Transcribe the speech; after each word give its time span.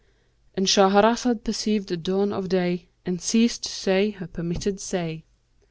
"—And 0.55 0.65
Shahrazad 0.65 1.43
perceived 1.43 1.87
the 1.89 1.95
dawn 1.95 2.33
of 2.33 2.49
day 2.49 2.87
and 3.05 3.21
ceased 3.21 3.61
to 3.65 3.71
say 3.71 4.09
her 4.09 4.25
permitted 4.25 4.79
say. 4.79 5.25